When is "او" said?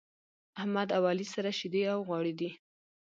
0.97-1.01, 1.93-1.99